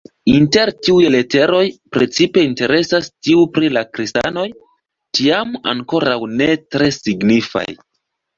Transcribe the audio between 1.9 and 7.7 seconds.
precipe interesas tiu pri la kristanoj, tiam ankoraŭ ne tre signifaj.